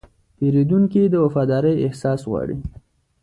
[0.37, 2.57] پیرودونکی د وفادارۍ احساس غواړي.